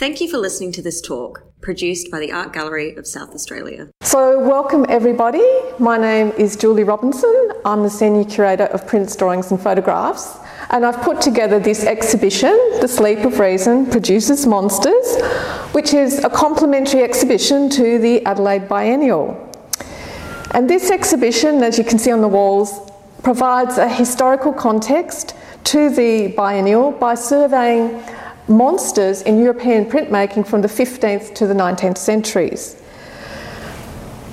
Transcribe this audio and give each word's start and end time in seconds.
Thank 0.00 0.22
you 0.22 0.30
for 0.30 0.38
listening 0.38 0.72
to 0.72 0.80
this 0.80 1.02
talk, 1.02 1.42
produced 1.60 2.10
by 2.10 2.20
the 2.20 2.32
Art 2.32 2.54
Gallery 2.54 2.96
of 2.96 3.06
South 3.06 3.34
Australia. 3.34 3.90
So, 4.00 4.40
welcome 4.40 4.86
everybody. 4.88 5.44
My 5.78 5.98
name 5.98 6.28
is 6.38 6.56
Julie 6.56 6.84
Robinson. 6.84 7.52
I'm 7.66 7.82
the 7.82 7.90
Senior 7.90 8.24
Curator 8.24 8.64
of 8.64 8.86
Prints, 8.86 9.14
Drawings 9.14 9.50
and 9.50 9.60
Photographs, 9.60 10.38
and 10.70 10.86
I've 10.86 11.02
put 11.02 11.20
together 11.20 11.60
this 11.60 11.84
exhibition, 11.84 12.58
The 12.80 12.88
Sleep 12.88 13.18
of 13.26 13.38
Reason 13.38 13.90
Produces 13.90 14.46
Monsters, 14.46 15.20
which 15.72 15.92
is 15.92 16.24
a 16.24 16.30
complementary 16.30 17.02
exhibition 17.02 17.68
to 17.68 17.98
the 17.98 18.24
Adelaide 18.24 18.70
Biennial. 18.70 19.36
And 20.52 20.70
this 20.70 20.90
exhibition, 20.90 21.62
as 21.62 21.76
you 21.76 21.84
can 21.84 21.98
see 21.98 22.10
on 22.10 22.22
the 22.22 22.28
walls, 22.28 22.90
provides 23.22 23.76
a 23.76 23.86
historical 23.86 24.54
context 24.54 25.34
to 25.64 25.90
the 25.90 26.28
biennial 26.28 26.90
by 26.90 27.16
surveying 27.16 28.02
monsters 28.50 29.22
in 29.22 29.40
European 29.40 29.86
printmaking 29.86 30.46
from 30.46 30.60
the 30.60 30.68
15th 30.68 31.34
to 31.36 31.46
the 31.46 31.54
19th 31.54 31.96
centuries. 31.96 32.76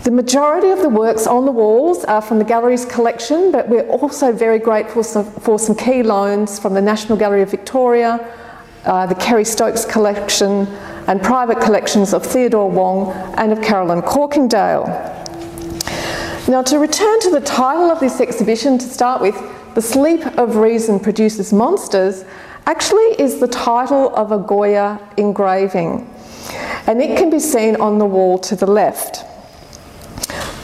The 0.04 0.12
majority 0.12 0.70
of 0.70 0.80
the 0.82 0.90
works 0.90 1.28
on 1.28 1.46
the 1.46 1.52
walls 1.52 2.06
are 2.06 2.22
from 2.22 2.40
the 2.40 2.46
gallery's 2.46 2.86
collection, 2.86 3.52
but 3.52 3.68
we're 3.68 3.88
also 3.88 4.32
very 4.32 4.58
grateful 4.58 5.04
for 5.04 5.60
some 5.60 5.76
key 5.76 6.02
loans 6.02 6.58
from 6.60 6.74
the 6.74 6.82
National 6.82 7.18
Gallery 7.18 7.42
of 7.42 7.52
Victoria, 7.52 8.34
uh, 8.86 9.06
the 9.06 9.16
Kerry 9.16 9.44
Stokes 9.44 9.84
collection, 9.84 10.66
and 11.08 11.22
private 11.22 11.60
collections 11.60 12.14
of 12.14 12.26
Theodore 12.26 12.70
Wong 12.70 13.12
and 13.38 13.52
of 13.52 13.62
Carolyn 13.62 14.02
Corkindale. 14.02 14.88
Now, 16.48 16.62
to 16.62 16.80
return 16.80 17.20
to 17.20 17.30
the 17.30 17.42
title 17.42 17.92
of 17.92 18.00
this 18.00 18.22
exhibition, 18.22 18.78
to 18.78 18.86
start 18.86 19.22
with, 19.22 19.36
The 19.76 19.82
Sleep 19.82 20.26
of 20.38 20.56
Reason 20.56 21.02
Produces 21.02 21.52
Monsters, 21.52 22.24
actually 22.68 23.16
is 23.18 23.40
the 23.40 23.48
title 23.48 24.14
of 24.14 24.34
a 24.34 24.38
Goya 24.38 25.00
engraving, 25.16 26.06
and 26.86 27.02
it 27.02 27.18
can 27.18 27.30
be 27.30 27.40
seen 27.40 27.78
on 27.78 27.98
the 27.98 28.06
wall 28.06 28.38
to 28.40 28.58
the 28.58 28.68
left. 28.68 29.24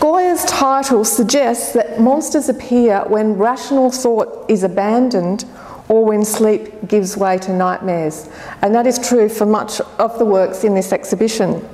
Goya's 0.02 0.44
title 0.44 1.06
suggests 1.06 1.72
that 1.72 2.02
monsters 2.02 2.50
appear 2.50 3.06
when 3.08 3.38
rational 3.38 3.90
thought 3.90 4.50
is 4.50 4.64
abandoned 4.64 5.46
or 5.88 6.04
when 6.04 6.26
sleep 6.26 6.90
gives 6.90 7.16
way 7.16 7.38
to 7.38 7.54
nightmares, 7.54 8.30
and 8.62 8.76
that 8.76 8.86
is 8.86 9.00
true 9.00 9.30
for 9.30 9.46
much 9.46 9.80
of 9.98 10.20
the 10.20 10.26
works 10.26 10.66
in 10.66 10.76
this 10.76 10.92
exhibition. 10.92 11.66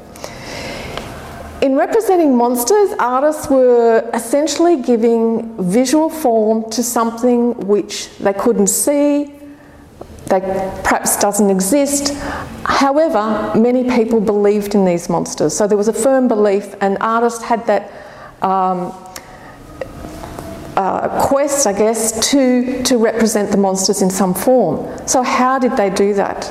In 1.64 1.76
representing 1.76 2.38
monsters, 2.38 2.92
artists 3.00 3.50
were 3.50 4.08
essentially 4.14 4.80
giving 4.80 5.58
visual 5.72 6.10
form 6.10 6.70
to 6.70 6.84
something 6.84 7.56
which 7.68 8.16
they 8.20 8.34
couldn't 8.34 8.68
see, 8.68 9.39
that 10.30 10.84
perhaps 10.84 11.18
doesn't 11.18 11.50
exist. 11.50 12.14
However, 12.64 13.52
many 13.56 13.90
people 13.90 14.22
believed 14.22 14.76
in 14.76 14.86
these 14.86 15.10
monsters. 15.10 15.56
So 15.56 15.68
there 15.68 15.78
was 15.78 15.88
a 15.88 15.94
firm 15.94 16.28
belief, 16.28 16.76
and 16.82 16.98
artists 17.02 17.44
had 17.44 17.66
that 17.68 17.92
um, 18.42 18.94
uh, 20.80 21.28
quest, 21.28 21.68
I 21.68 21.74
guess, 21.74 22.32
to, 22.32 22.82
to 22.84 22.98
represent 22.98 23.52
the 23.52 23.58
monsters 23.58 24.02
in 24.02 24.10
some 24.10 24.34
form. 24.34 24.88
So, 25.08 25.22
how 25.24 25.60
did 25.60 25.76
they 25.76 25.90
do 25.90 26.14
that? 26.14 26.46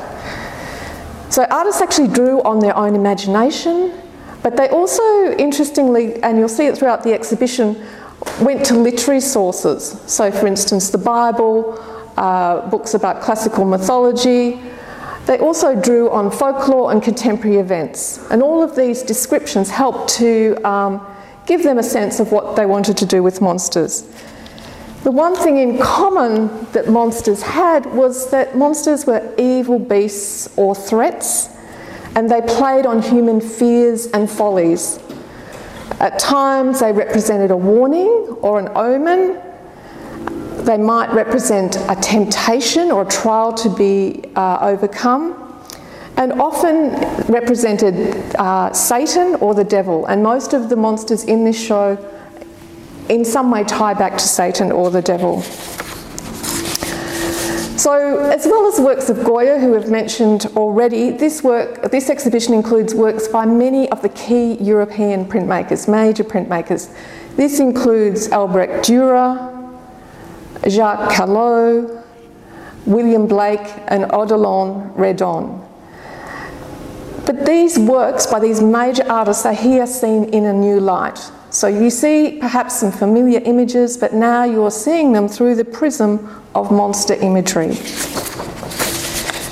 So, 1.30 1.44
artists 1.44 1.80
actually 1.80 2.08
drew 2.08 2.42
on 2.42 2.58
their 2.60 2.76
own 2.76 2.94
imagination, 2.94 3.98
but 4.42 4.56
they 4.56 4.68
also, 4.68 5.34
interestingly, 5.36 6.22
and 6.22 6.36
you'll 6.38 6.48
see 6.48 6.66
it 6.66 6.76
throughout 6.76 7.02
the 7.04 7.14
exhibition, 7.14 7.82
went 8.42 8.66
to 8.66 8.74
literary 8.74 9.20
sources. 9.20 9.98
So, 10.06 10.30
for 10.30 10.46
instance, 10.46 10.90
the 10.90 10.98
Bible, 10.98 11.82
uh, 12.18 12.68
books 12.68 12.94
about 12.94 13.22
classical 13.22 13.64
mythology. 13.64 14.60
They 15.26 15.38
also 15.38 15.80
drew 15.80 16.10
on 16.10 16.30
folklore 16.30 16.90
and 16.90 17.02
contemporary 17.02 17.58
events, 17.58 18.18
and 18.30 18.42
all 18.42 18.62
of 18.62 18.74
these 18.74 19.02
descriptions 19.02 19.70
helped 19.70 20.10
to 20.14 20.56
um, 20.66 21.06
give 21.46 21.62
them 21.62 21.78
a 21.78 21.82
sense 21.82 22.18
of 22.18 22.32
what 22.32 22.56
they 22.56 22.66
wanted 22.66 22.96
to 22.98 23.06
do 23.06 23.22
with 23.22 23.40
monsters. 23.40 24.02
The 25.04 25.12
one 25.12 25.36
thing 25.36 25.58
in 25.58 25.78
common 25.78 26.48
that 26.72 26.88
monsters 26.88 27.40
had 27.40 27.86
was 27.86 28.30
that 28.32 28.56
monsters 28.56 29.06
were 29.06 29.22
evil 29.38 29.78
beasts 29.78 30.48
or 30.56 30.74
threats, 30.74 31.48
and 32.16 32.28
they 32.28 32.40
played 32.40 32.84
on 32.84 33.00
human 33.00 33.40
fears 33.40 34.08
and 34.08 34.28
follies. 34.28 34.98
At 36.00 36.18
times, 36.18 36.80
they 36.80 36.92
represented 36.92 37.50
a 37.50 37.56
warning 37.56 38.36
or 38.42 38.58
an 38.58 38.70
omen, 38.74 39.40
they 40.68 40.76
might 40.76 41.10
represent 41.14 41.76
a 41.88 41.96
temptation 41.98 42.92
or 42.92 43.00
a 43.00 43.06
trial 43.06 43.54
to 43.54 43.70
be 43.70 44.22
uh, 44.36 44.58
overcome, 44.60 45.34
and 46.18 46.30
often 46.34 46.90
represented 47.26 47.94
uh, 48.36 48.70
Satan 48.74 49.36
or 49.36 49.54
the 49.54 49.64
devil. 49.64 50.04
And 50.04 50.22
most 50.22 50.52
of 50.52 50.68
the 50.68 50.76
monsters 50.76 51.24
in 51.24 51.44
this 51.44 51.58
show, 51.58 51.96
in 53.08 53.24
some 53.24 53.50
way, 53.50 53.64
tie 53.64 53.94
back 53.94 54.18
to 54.18 54.28
Satan 54.28 54.70
or 54.70 54.90
the 54.90 55.00
devil. 55.00 55.40
So, 57.78 58.18
as 58.30 58.44
well 58.44 58.66
as 58.70 58.78
works 58.78 59.08
of 59.08 59.24
Goya, 59.24 59.58
who 59.58 59.72
we've 59.72 59.88
mentioned 59.88 60.44
already, 60.54 61.12
this 61.12 61.42
work, 61.42 61.90
this 61.90 62.10
exhibition 62.10 62.52
includes 62.52 62.94
works 62.94 63.26
by 63.26 63.46
many 63.46 63.88
of 63.88 64.02
the 64.02 64.10
key 64.10 64.58
European 64.60 65.24
printmakers, 65.24 65.88
major 65.88 66.24
printmakers. 66.24 66.94
This 67.36 67.58
includes 67.58 68.30
Albrecht 68.32 68.84
Dürer, 68.84 69.57
Jacques 70.66 71.12
Callot, 71.12 72.04
William 72.86 73.26
Blake, 73.26 73.72
and 73.88 74.04
Odilon 74.04 74.94
Redon. 74.96 75.64
But 77.26 77.44
these 77.44 77.78
works 77.78 78.26
by 78.26 78.40
these 78.40 78.62
major 78.62 79.04
artists 79.10 79.44
are 79.44 79.52
here 79.52 79.86
seen 79.86 80.24
in 80.32 80.46
a 80.46 80.52
new 80.52 80.80
light. 80.80 81.30
So 81.50 81.66
you 81.66 81.90
see 81.90 82.38
perhaps 82.40 82.80
some 82.80 82.90
familiar 82.90 83.40
images, 83.44 83.96
but 83.96 84.14
now 84.14 84.44
you're 84.44 84.70
seeing 84.70 85.12
them 85.12 85.28
through 85.28 85.54
the 85.56 85.64
prism 85.64 86.42
of 86.54 86.70
monster 86.70 87.14
imagery. 87.14 87.76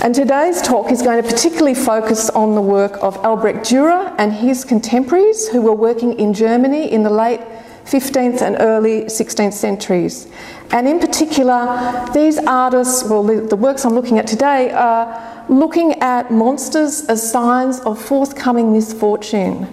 And 0.03 0.15
today's 0.15 0.63
talk 0.63 0.93
is 0.93 1.03
going 1.03 1.23
to 1.23 1.29
particularly 1.29 1.75
focus 1.75 2.31
on 2.31 2.55
the 2.55 2.61
work 2.61 3.03
of 3.03 3.17
Albrecht 3.25 3.67
Dürer 3.67 4.15
and 4.19 4.33
his 4.33 4.65
contemporaries 4.65 5.49
who 5.49 5.61
were 5.61 5.75
working 5.75 6.19
in 6.19 6.33
Germany 6.33 6.93
in 6.93 7.03
the 7.03 7.11
late 7.11 7.41
15th 7.87 8.43
and 8.43 8.57
early 8.59 9.05
16th 9.05 9.53
centuries. 9.53 10.27
And 10.73 10.89
in 10.89 10.99
particular, 10.99 12.05
these 12.13 12.39
artists, 12.39 13.05
well, 13.05 13.23
the 13.23 13.57
works 13.57 13.85
I'm 13.85 13.95
looking 13.95 14.19
at 14.19 14.27
today, 14.27 14.71
are 14.73 15.45
looking 15.49 15.93
at 16.01 16.33
monsters 16.33 17.07
as 17.07 17.31
signs 17.31 17.79
of 17.81 18.01
forthcoming 18.03 18.73
misfortune. 18.73 19.69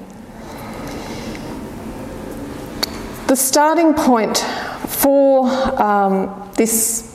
The 3.28 3.36
starting 3.36 3.96
point 3.96 4.38
for 4.88 5.48
um, 5.82 6.52
this 6.56 7.10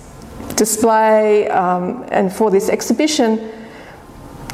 display 0.56 1.48
um, 1.48 2.04
and 2.10 2.32
for 2.32 2.50
this 2.50 2.68
exhibition 2.68 3.52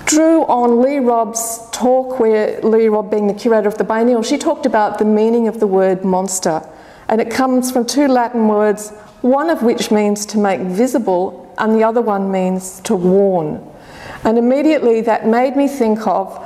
drew 0.06 0.44
on 0.44 0.80
Leigh 0.80 1.00
Robb's 1.00 1.68
talk, 1.72 2.20
where 2.20 2.60
Leigh 2.60 2.88
Robb, 2.88 3.10
being 3.10 3.26
the 3.26 3.34
curator 3.34 3.68
of 3.68 3.78
the 3.78 3.84
biennial, 3.84 4.22
she 4.22 4.38
talked 4.38 4.66
about 4.66 4.98
the 4.98 5.04
meaning 5.04 5.48
of 5.48 5.60
the 5.60 5.66
word 5.66 6.04
monster. 6.04 6.62
And 7.08 7.20
it 7.20 7.30
comes 7.30 7.70
from 7.70 7.86
two 7.86 8.08
Latin 8.08 8.48
words, 8.48 8.90
one 9.20 9.50
of 9.50 9.62
which 9.62 9.90
means 9.90 10.26
to 10.26 10.38
make 10.38 10.60
visible, 10.60 11.52
and 11.58 11.74
the 11.74 11.84
other 11.84 12.00
one 12.00 12.30
means 12.30 12.80
to 12.80 12.94
warn. 12.94 13.62
And 14.24 14.38
immediately 14.38 15.00
that 15.02 15.26
made 15.26 15.56
me 15.56 15.68
think 15.68 16.06
of 16.06 16.36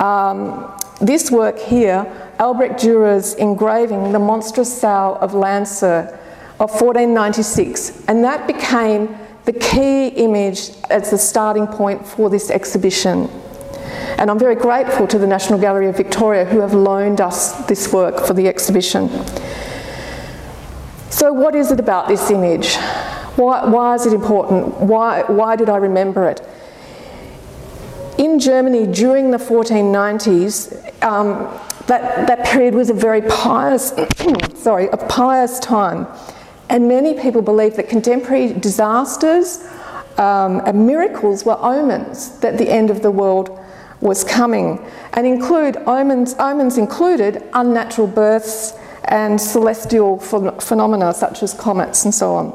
um, 0.00 0.72
this 1.00 1.30
work 1.30 1.58
here, 1.58 2.06
Albrecht 2.38 2.80
Dürer's 2.80 3.34
engraving, 3.34 4.12
The 4.12 4.18
Monstrous 4.18 4.80
Sow 4.80 5.18
of 5.20 5.32
Landser 5.32 6.18
of 6.60 6.70
1496. 6.70 8.04
And 8.06 8.22
that 8.24 8.46
became 8.46 9.16
the 9.44 9.52
key 9.52 10.08
image 10.08 10.70
as 10.90 11.10
the 11.10 11.18
starting 11.18 11.66
point 11.66 12.06
for 12.06 12.30
this 12.30 12.50
exhibition. 12.50 13.28
And 14.18 14.30
I'm 14.30 14.38
very 14.38 14.54
grateful 14.54 15.06
to 15.08 15.18
the 15.18 15.26
National 15.26 15.58
Gallery 15.58 15.88
of 15.88 15.96
Victoria 15.96 16.44
who 16.44 16.60
have 16.60 16.74
loaned 16.74 17.20
us 17.20 17.66
this 17.66 17.92
work 17.92 18.24
for 18.24 18.34
the 18.34 18.46
exhibition. 18.46 19.08
So, 21.10 21.32
what 21.32 21.54
is 21.54 21.70
it 21.72 21.80
about 21.80 22.08
this 22.08 22.30
image? 22.30 22.76
Why, 23.36 23.64
why 23.64 23.94
is 23.94 24.06
it 24.06 24.12
important? 24.12 24.78
Why, 24.78 25.22
why 25.24 25.56
did 25.56 25.68
I 25.68 25.76
remember 25.76 26.28
it? 26.28 26.40
In 28.18 28.38
Germany 28.38 28.86
during 28.86 29.30
the 29.30 29.38
1490s, 29.38 31.02
um, 31.02 31.58
that, 31.86 32.28
that 32.28 32.46
period 32.46 32.74
was 32.74 32.90
a 32.90 32.94
very 32.94 33.22
pious, 33.22 33.92
sorry, 34.54 34.88
a 34.88 34.96
pious 34.96 35.58
time. 35.58 36.06
And 36.72 36.88
many 36.88 37.12
people 37.12 37.42
believe 37.42 37.76
that 37.76 37.90
contemporary 37.90 38.54
disasters 38.54 39.62
um, 40.16 40.62
and 40.64 40.86
miracles 40.86 41.44
were 41.44 41.58
omens 41.60 42.38
that 42.38 42.56
the 42.56 42.70
end 42.70 42.88
of 42.88 43.02
the 43.02 43.10
world 43.10 43.60
was 44.00 44.24
coming, 44.24 44.82
and 45.12 45.26
include 45.26 45.76
omens. 45.86 46.34
Omens 46.38 46.78
included 46.78 47.42
unnatural 47.52 48.06
births 48.08 48.72
and 49.04 49.38
celestial 49.38 50.16
ph- 50.16 50.62
phenomena 50.62 51.12
such 51.12 51.42
as 51.42 51.52
comets 51.52 52.06
and 52.06 52.14
so 52.14 52.34
on. 52.34 52.46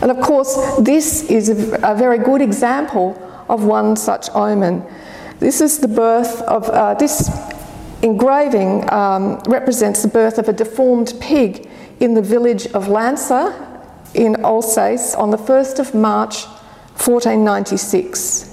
And 0.00 0.10
of 0.10 0.20
course, 0.20 0.56
this 0.78 1.24
is 1.28 1.48
a, 1.48 1.80
a 1.82 1.94
very 1.96 2.18
good 2.18 2.40
example 2.40 3.20
of 3.48 3.64
one 3.64 3.96
such 3.96 4.30
omen. 4.30 4.84
This 5.40 5.60
is 5.60 5.80
the 5.80 5.88
birth 5.88 6.40
of, 6.42 6.68
uh, 6.70 6.94
this 6.94 7.28
engraving 8.04 8.92
um, 8.92 9.38
represents 9.48 10.02
the 10.02 10.08
birth 10.08 10.36
of 10.38 10.48
a 10.48 10.52
deformed 10.52 11.14
pig 11.20 11.68
in 12.00 12.12
the 12.12 12.20
village 12.20 12.66
of 12.68 12.86
Landser 12.86 13.52
in 14.12 14.44
Alsace 14.44 15.14
on 15.14 15.30
the 15.30 15.38
1st 15.38 15.78
of 15.78 15.94
March 15.94 16.44
1496. 17.00 18.50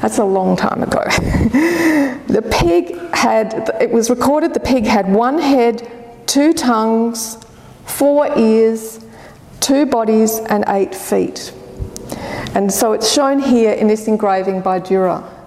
That's 0.00 0.18
a 0.18 0.24
long 0.24 0.56
time 0.56 0.82
ago. 0.82 1.02
the 2.26 2.42
pig 2.50 2.96
had, 3.12 3.70
it 3.80 3.90
was 3.90 4.08
recorded 4.08 4.54
the 4.54 4.60
pig 4.60 4.86
had 4.86 5.12
one 5.12 5.38
head, 5.38 5.86
two 6.26 6.54
tongues, 6.54 7.36
four 7.84 8.36
ears, 8.38 9.04
two 9.60 9.84
bodies, 9.84 10.38
and 10.38 10.64
eight 10.68 10.94
feet. 10.94 11.52
And 12.54 12.72
so 12.72 12.92
it's 12.92 13.12
shown 13.12 13.40
here 13.40 13.72
in 13.72 13.88
this 13.88 14.08
engraving 14.08 14.62
by 14.62 14.80
Dürer. 14.80 15.37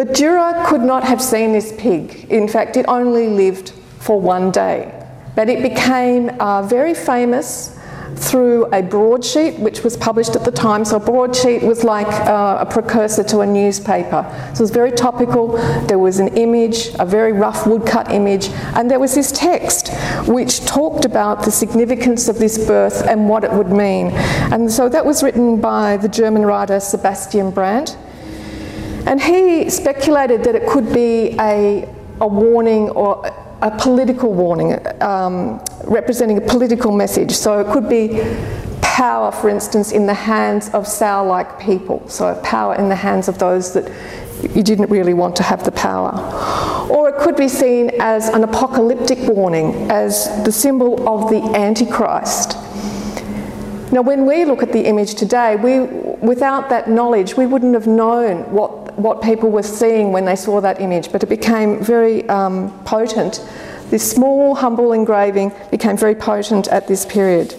But 0.00 0.14
Dürer 0.14 0.64
could 0.64 0.80
not 0.80 1.04
have 1.04 1.20
seen 1.20 1.52
this 1.52 1.74
pig. 1.76 2.24
In 2.30 2.48
fact, 2.48 2.78
it 2.78 2.86
only 2.88 3.28
lived 3.28 3.74
for 3.98 4.18
one 4.18 4.50
day. 4.50 4.90
But 5.36 5.50
it 5.50 5.60
became 5.60 6.30
uh, 6.40 6.62
very 6.62 6.94
famous 6.94 7.78
through 8.16 8.64
a 8.72 8.80
broadsheet 8.80 9.58
which 9.58 9.84
was 9.84 9.98
published 9.98 10.36
at 10.36 10.44
the 10.46 10.52
time. 10.52 10.86
So 10.86 10.96
a 10.96 11.00
broadsheet 11.00 11.62
was 11.62 11.84
like 11.84 12.06
uh, 12.06 12.56
a 12.60 12.64
precursor 12.64 13.22
to 13.24 13.40
a 13.40 13.46
newspaper. 13.46 14.24
So 14.54 14.60
it 14.60 14.60
was 14.60 14.70
very 14.70 14.90
topical. 14.90 15.58
There 15.86 15.98
was 15.98 16.18
an 16.18 16.28
image, 16.28 16.88
a 16.98 17.04
very 17.04 17.34
rough 17.34 17.66
woodcut 17.66 18.10
image, 18.10 18.48
and 18.76 18.90
there 18.90 19.00
was 19.00 19.14
this 19.14 19.30
text 19.30 19.92
which 20.26 20.64
talked 20.64 21.04
about 21.04 21.44
the 21.44 21.50
significance 21.50 22.26
of 22.26 22.38
this 22.38 22.56
birth 22.66 23.06
and 23.06 23.28
what 23.28 23.44
it 23.44 23.52
would 23.52 23.68
mean. 23.68 24.12
And 24.50 24.72
so 24.72 24.88
that 24.88 25.04
was 25.04 25.22
written 25.22 25.60
by 25.60 25.98
the 25.98 26.08
German 26.08 26.46
writer 26.46 26.80
Sebastian 26.80 27.50
Brant. 27.50 27.98
And 29.06 29.20
he 29.20 29.70
speculated 29.70 30.44
that 30.44 30.54
it 30.54 30.68
could 30.68 30.92
be 30.92 31.36
a, 31.40 31.88
a 32.20 32.26
warning 32.26 32.90
or 32.90 33.26
a 33.62 33.70
political 33.78 34.32
warning, 34.32 34.78
um, 35.02 35.62
representing 35.84 36.38
a 36.38 36.40
political 36.40 36.92
message. 36.92 37.32
So 37.32 37.60
it 37.60 37.72
could 37.72 37.88
be 37.88 38.20
power, 38.80 39.32
for 39.32 39.48
instance, 39.48 39.92
in 39.92 40.06
the 40.06 40.14
hands 40.14 40.70
of 40.70 40.86
sow 40.86 41.24
like 41.24 41.60
people. 41.60 42.06
So 42.08 42.38
power 42.42 42.74
in 42.74 42.88
the 42.88 42.96
hands 42.96 43.28
of 43.28 43.38
those 43.38 43.72
that 43.74 43.90
you 44.54 44.62
didn't 44.62 44.90
really 44.90 45.14
want 45.14 45.36
to 45.36 45.42
have 45.42 45.64
the 45.64 45.72
power. 45.72 46.12
Or 46.90 47.08
it 47.08 47.16
could 47.20 47.36
be 47.36 47.48
seen 47.48 47.90
as 48.00 48.28
an 48.28 48.42
apocalyptic 48.44 49.18
warning, 49.28 49.90
as 49.90 50.26
the 50.44 50.52
symbol 50.52 51.08
of 51.08 51.30
the 51.30 51.42
Antichrist. 51.56 52.56
Now, 53.92 54.02
when 54.02 54.24
we 54.24 54.44
look 54.44 54.62
at 54.62 54.72
the 54.72 54.86
image 54.86 55.14
today, 55.14 55.56
we, 55.56 55.80
without 55.80 56.68
that 56.68 56.88
knowledge, 56.88 57.36
we 57.36 57.44
wouldn't 57.44 57.74
have 57.74 57.88
known 57.88 58.50
what, 58.52 58.79
what 58.96 59.22
people 59.22 59.50
were 59.50 59.62
seeing 59.62 60.12
when 60.12 60.24
they 60.24 60.36
saw 60.36 60.60
that 60.60 60.80
image, 60.80 61.12
but 61.12 61.22
it 61.22 61.28
became 61.28 61.82
very 61.82 62.28
um, 62.28 62.70
potent. 62.84 63.46
This 63.90 64.08
small, 64.08 64.54
humble 64.54 64.92
engraving 64.92 65.52
became 65.70 65.96
very 65.96 66.14
potent 66.14 66.68
at 66.68 66.86
this 66.86 67.04
period. 67.04 67.50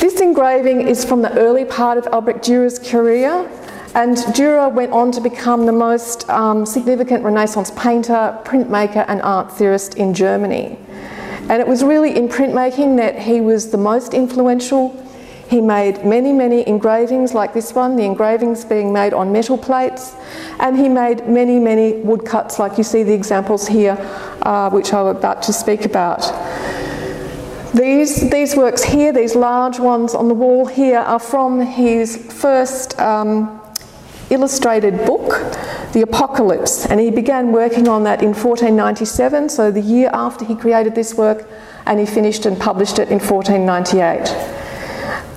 This 0.00 0.20
engraving 0.20 0.88
is 0.88 1.04
from 1.04 1.22
the 1.22 1.32
early 1.38 1.64
part 1.64 1.98
of 1.98 2.06
Albrecht 2.12 2.44
Dürer's 2.44 2.78
career, 2.78 3.48
and 3.94 4.16
Dürer 4.16 4.72
went 4.72 4.92
on 4.92 5.10
to 5.12 5.20
become 5.20 5.66
the 5.66 5.72
most 5.72 6.28
um, 6.30 6.64
significant 6.64 7.24
Renaissance 7.24 7.72
painter, 7.72 8.38
printmaker, 8.44 9.04
and 9.08 9.20
art 9.22 9.52
theorist 9.52 9.94
in 9.96 10.14
Germany. 10.14 10.78
And 11.48 11.60
it 11.60 11.66
was 11.66 11.82
really 11.82 12.16
in 12.16 12.28
printmaking 12.28 12.96
that 12.98 13.18
he 13.18 13.40
was 13.40 13.70
the 13.72 13.76
most 13.76 14.14
influential. 14.14 14.90
He 15.50 15.60
made 15.60 16.04
many, 16.04 16.32
many 16.32 16.64
engravings 16.68 17.34
like 17.34 17.52
this 17.54 17.74
one, 17.74 17.96
the 17.96 18.04
engravings 18.04 18.64
being 18.64 18.92
made 18.92 19.12
on 19.12 19.32
metal 19.32 19.58
plates, 19.58 20.14
and 20.60 20.78
he 20.78 20.88
made 20.88 21.26
many, 21.26 21.58
many 21.58 21.94
woodcuts, 21.94 22.60
like 22.60 22.78
you 22.78 22.84
see 22.84 23.02
the 23.02 23.12
examples 23.12 23.66
here, 23.66 23.96
uh, 24.42 24.70
which 24.70 24.92
I'm 24.92 25.06
about 25.06 25.42
to 25.42 25.52
speak 25.52 25.84
about. 25.84 26.20
These, 27.74 28.30
these 28.30 28.54
works 28.54 28.84
here, 28.84 29.12
these 29.12 29.34
large 29.34 29.80
ones 29.80 30.14
on 30.14 30.28
the 30.28 30.34
wall 30.34 30.66
here, 30.66 31.00
are 31.00 31.18
from 31.18 31.60
his 31.60 32.16
first 32.32 32.96
um, 33.00 33.60
illustrated 34.30 35.04
book, 35.04 35.30
The 35.94 36.02
Apocalypse, 36.02 36.86
and 36.86 37.00
he 37.00 37.10
began 37.10 37.50
working 37.50 37.88
on 37.88 38.04
that 38.04 38.22
in 38.22 38.34
1497, 38.34 39.48
so 39.48 39.72
the 39.72 39.80
year 39.80 40.10
after 40.12 40.44
he 40.44 40.54
created 40.54 40.94
this 40.94 41.14
work, 41.14 41.44
and 41.86 41.98
he 41.98 42.06
finished 42.06 42.46
and 42.46 42.56
published 42.56 43.00
it 43.00 43.08
in 43.08 43.18
1498. 43.18 44.59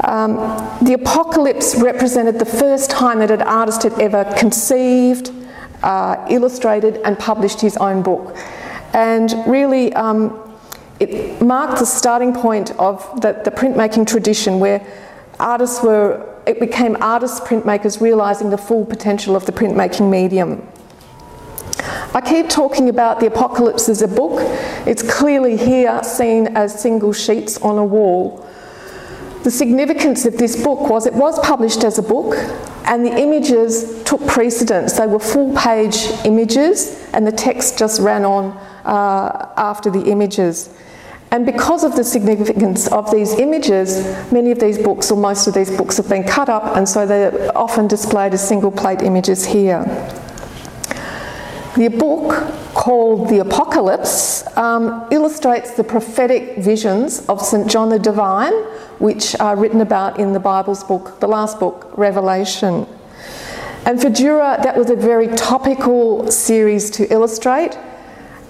Um, 0.03 0.35
the 0.81 0.93
Apocalypse 0.93 1.75
represented 1.75 2.39
the 2.39 2.45
first 2.45 2.89
time 2.89 3.19
that 3.19 3.31
an 3.31 3.41
artist 3.41 3.83
had 3.83 3.99
ever 4.01 4.25
conceived, 4.37 5.31
uh, 5.81 6.25
illustrated, 6.29 6.97
and 7.05 7.17
published 7.17 7.61
his 7.61 7.77
own 7.77 8.03
book. 8.03 8.35
And 8.93 9.33
really, 9.47 9.93
um, 9.93 10.39
it 10.99 11.41
marked 11.41 11.79
the 11.79 11.85
starting 11.85 12.33
point 12.33 12.71
of 12.71 13.21
the, 13.21 13.41
the 13.43 13.51
printmaking 13.51 14.07
tradition 14.07 14.59
where 14.59 14.85
artists 15.39 15.81
were 15.81 16.29
it 16.45 16.59
became 16.59 16.97
artists, 16.99 17.39
printmakers 17.39 18.01
realising 18.01 18.49
the 18.49 18.57
full 18.57 18.85
potential 18.85 19.35
of 19.35 19.45
the 19.45 19.51
printmaking 19.51 20.09
medium. 20.09 20.67
I 22.13 22.21
keep 22.21 22.49
talking 22.49 22.89
about 22.89 23.19
the 23.19 23.27
apocalypse 23.27 23.89
as 23.89 24.01
a 24.01 24.07
book. 24.07 24.39
It's 24.85 25.01
clearly 25.01 25.57
here 25.57 26.03
seen 26.03 26.47
as 26.55 26.79
single 26.79 27.13
sheets 27.13 27.57
on 27.61 27.77
a 27.77 27.85
wall. 27.85 28.45
The 29.43 29.51
significance 29.51 30.25
of 30.25 30.37
this 30.37 30.61
book 30.63 30.89
was 30.89 31.05
it 31.05 31.13
was 31.13 31.37
published 31.39 31.83
as 31.83 31.97
a 31.99 32.01
book 32.01 32.35
and 32.85 33.05
the 33.05 33.17
images 33.17 34.01
took 34.03 34.25
precedence. 34.25 34.93
They 34.93 35.05
were 35.05 35.19
full 35.19 35.53
page 35.55 36.07
images 36.23 37.05
and 37.13 37.27
the 37.27 37.31
text 37.31 37.77
just 37.77 37.99
ran 37.99 38.23
on 38.23 38.57
uh, 38.85 39.53
after 39.57 39.89
the 39.89 40.03
images. 40.05 40.69
And 41.31 41.45
because 41.45 41.83
of 41.83 41.95
the 41.95 42.03
significance 42.03 42.87
of 42.87 43.09
these 43.11 43.33
images, 43.33 44.05
many 44.31 44.51
of 44.51 44.59
these 44.59 44.77
books, 44.77 45.09
or 45.09 45.17
most 45.17 45.47
of 45.47 45.55
these 45.55 45.75
books, 45.75 45.97
have 45.97 46.07
been 46.07 46.23
cut 46.23 46.47
up, 46.47 46.77
and 46.77 46.87
so 46.87 47.07
they're 47.07 47.57
often 47.57 47.87
displayed 47.87 48.35
as 48.35 48.47
single 48.47 48.71
plate 48.71 49.01
images 49.01 49.43
here. 49.43 49.83
The 51.75 51.87
book 51.87 52.62
called 52.73 53.29
The 53.29 53.39
Apocalypse 53.39 54.45
um, 54.57 55.07
illustrates 55.11 55.71
the 55.71 55.83
prophetic 55.83 56.57
visions 56.57 57.25
of 57.27 57.41
St. 57.41 57.69
John 57.69 57.89
the 57.89 57.99
Divine, 57.99 58.53
which 58.99 59.35
are 59.39 59.55
written 59.55 59.81
about 59.81 60.19
in 60.19 60.33
the 60.33 60.39
Bible's 60.39 60.83
book, 60.83 61.19
the 61.19 61.27
last 61.27 61.59
book, 61.59 61.91
Revelation. 61.97 62.87
And 63.85 64.01
for 64.01 64.09
Dürer, 64.09 64.61
that 64.63 64.77
was 64.77 64.89
a 64.89 64.95
very 64.95 65.27
topical 65.35 66.31
series 66.31 66.89
to 66.91 67.11
illustrate 67.11 67.77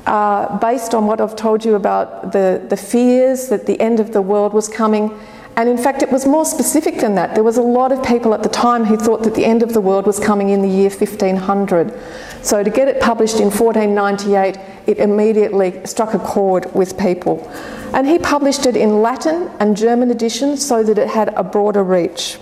uh, 0.06 0.58
based 0.60 0.94
on 0.94 1.08
what 1.08 1.22
I've 1.22 1.36
told 1.36 1.66
you 1.66 1.76
about 1.76 2.32
the, 2.34 2.64
the 2.70 2.78
fears 2.78 3.48
that 3.50 3.66
the 3.66 3.80
end 3.80 4.00
of 4.00 4.12
the 4.12 4.22
world 4.22 4.54
was 4.54 4.68
coming. 4.68 5.18
And 5.56 5.70
in 5.70 5.78
fact, 5.78 6.02
it 6.02 6.12
was 6.12 6.26
more 6.26 6.46
specific 6.46 7.00
than 7.00 7.14
that. 7.16 7.36
There 7.36 7.44
was 7.44 7.58
a 7.58 7.62
lot 7.62 7.92
of 7.92 8.04
people 8.04 8.34
at 8.34 8.42
the 8.42 8.50
time 8.50 8.86
who 8.86 8.98
thought 8.98 9.24
that 9.24 9.36
the 9.36 9.46
end 9.46 9.62
of 9.62 9.74
the 9.74 9.82
world 9.82 10.08
was 10.08 10.20
coming 10.20 10.50
in 10.50 10.62
the 10.62 10.68
year 10.68 10.90
1500. 10.90 11.94
So 12.42 12.64
to 12.64 12.70
get 12.70 12.88
it 12.88 13.00
published 13.00 13.40
in 13.40 13.52
1498, 13.52 14.58
it 14.88 14.98
immediately 14.98 15.86
struck 15.86 16.16
a 16.16 16.20
chord 16.20 16.74
with 16.74 16.98
people. 16.98 17.48
And 17.94 18.08
he 18.08 18.18
published 18.18 18.66
it 18.66 18.76
in 18.76 19.04
Latin 19.04 19.52
and 19.60 19.78
German 19.78 20.10
editions 20.10 20.66
so 20.66 20.82
that 20.84 20.98
it 20.98 21.10
had 21.10 21.30
a 21.36 21.44
broader 21.44 21.84
reach. 21.84 22.40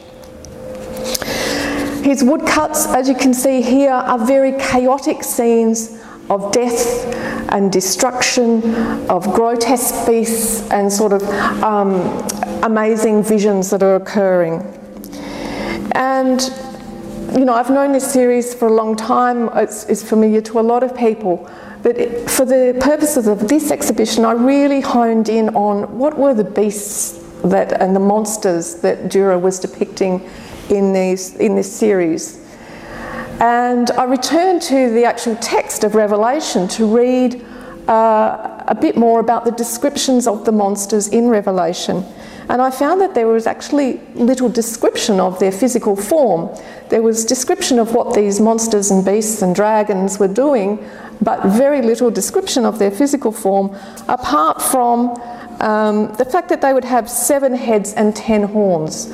His 2.02 2.24
woodcuts, 2.24 2.88
as 2.88 3.10
you 3.10 3.16
can 3.16 3.34
see 3.34 3.62
here, 3.62 3.92
are 3.92 4.18
very 4.18 4.54
chaotic 4.54 5.24
scenes 5.24 6.02
of 6.30 6.52
death 6.54 7.06
and 7.50 7.72
destruction, 7.72 8.74
of 9.10 9.26
grotesque 9.34 10.08
beasts 10.08 10.70
and 10.72 10.92
sort 10.92 11.14
of 11.14 11.22
um, 11.62 12.00
amazing 12.64 13.24
visions 13.24 13.70
that 13.70 13.84
are 13.84 13.96
occurring. 13.96 14.62
And, 15.94 16.42
you 17.38 17.46
know, 17.46 17.54
I've 17.54 17.70
known 17.70 17.92
this 17.92 18.12
series 18.12 18.54
for 18.54 18.68
a 18.68 18.74
long 18.74 18.96
time, 18.96 19.50
it's, 19.56 19.86
it's 19.86 20.08
familiar 20.08 20.42
to 20.42 20.60
a 20.60 20.62
lot 20.62 20.84
of 20.84 20.96
people. 20.96 21.50
But 21.84 21.98
it, 21.98 22.30
for 22.30 22.46
the 22.46 22.78
purposes 22.80 23.28
of 23.28 23.48
this 23.48 23.72
exhibition, 23.72 24.24
I 24.24 24.34
really 24.34 24.82
honed 24.82 25.30
in 25.30 25.50
on 25.50 25.98
what 25.98 26.18
were 26.18 26.34
the 26.34 26.44
beasts 26.44 27.18
that 27.44 27.82
and 27.82 27.96
the 27.96 28.00
monsters 28.00 28.76
that 28.82 29.06
Dürer 29.06 29.42
was 29.42 29.60
depicting 29.60 30.28
in 30.70 30.94
these 30.94 31.36
in 31.36 31.56
this 31.56 31.72
series. 31.76 32.40
And 33.40 33.90
I 33.92 34.04
returned 34.04 34.62
to 34.64 34.92
the 34.92 35.06
actual 35.06 35.36
text 35.38 35.84
of 35.84 35.96
Revelation 35.96 36.68
to 36.70 36.86
read 36.86 37.44
uh, 37.88 38.64
a 38.68 38.78
bit 38.80 38.96
more 38.96 39.20
about 39.20 39.46
the 39.46 39.52
descriptions 39.52 40.28
of 40.28 40.46
the 40.46 40.52
monsters 40.52 41.08
in 41.08 41.30
Revelation. 41.30 42.06
And 42.52 42.62
I 42.62 42.70
found 42.70 43.00
that 43.00 43.16
there 43.16 43.28
was 43.28 43.48
actually 43.48 44.02
little 44.14 44.50
description 44.50 45.22
of 45.22 45.40
their 45.40 45.54
physical 45.54 45.96
form. 45.96 46.50
There 46.90 47.02
was 47.02 47.24
description 47.24 47.80
of 47.80 47.94
what 47.94 48.14
these 48.14 48.42
monsters 48.42 48.92
and 48.92 49.06
beasts 49.06 49.42
and 49.42 49.56
dragons 49.56 50.20
were 50.20 50.28
doing, 50.28 50.86
but 51.22 51.46
very 51.46 51.82
little 51.82 52.12
description 52.12 52.66
of 52.66 52.78
their 52.78 52.92
physical 52.92 53.32
form, 53.32 53.74
apart 54.10 54.62
from 54.62 55.12
um, 55.62 56.14
the 56.18 56.26
fact 56.26 56.50
that 56.50 56.62
they 56.62 56.74
would 56.74 56.84
have 56.84 57.10
seven 57.10 57.56
heads 57.56 57.94
and 57.94 58.14
ten 58.18 58.44
horns. 58.44 59.08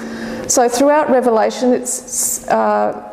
So 0.51 0.67
throughout 0.67 1.11
Revelation, 1.11 1.73
it's 1.73 2.47
uh, 2.47 3.03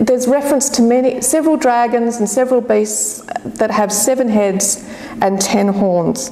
there's 0.00 0.28
reference 0.28 0.68
to 0.70 0.82
many, 0.82 1.20
several 1.20 1.56
dragons 1.56 2.18
and 2.18 2.28
several 2.28 2.60
beasts 2.60 3.22
that 3.44 3.72
have 3.72 3.90
seven 3.90 4.28
heads 4.28 4.88
and 5.20 5.40
ten 5.40 5.66
horns. 5.66 6.30